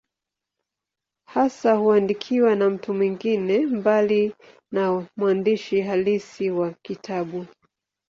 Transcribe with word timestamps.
Hasa 1.25 1.73
huandikwa 1.75 2.55
na 2.55 2.69
mtu 2.69 2.93
mwingine, 2.93 3.65
mbali 3.65 4.35
na 4.71 5.07
mwandishi 5.17 5.81
halisi 5.81 6.51
wa 6.51 6.73
kitabu. 6.83 7.45